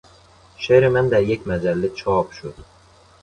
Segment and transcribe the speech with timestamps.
[0.57, 2.55] شعر من در یک مجله چاپ شد.